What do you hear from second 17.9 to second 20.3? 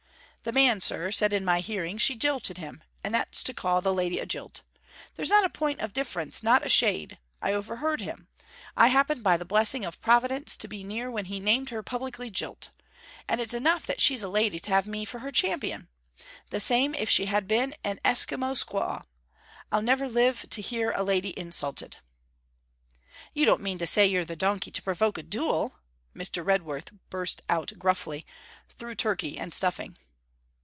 Esquimaux squaw. I'll never